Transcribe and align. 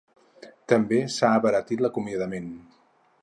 També 0.71 1.01
s’ha 1.17 1.29
abaratit 1.41 1.85
l’acomiadament. 1.87 2.51